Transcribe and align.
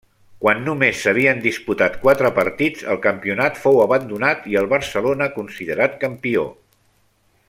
Quan 0.43 0.61
només 0.67 1.01
s'havien 1.03 1.43
disputat 1.43 1.99
quatre 2.05 2.31
partits 2.39 2.87
el 2.95 2.99
campionat 3.05 3.61
fou 3.67 3.79
abandonat 3.83 4.49
i 4.55 4.59
el 4.63 4.71
Barcelona 4.75 5.29
considerat 5.37 6.03
campió. 6.07 6.49